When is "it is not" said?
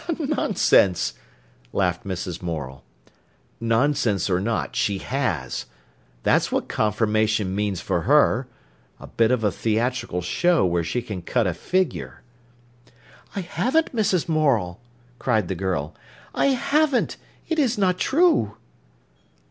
17.47-17.99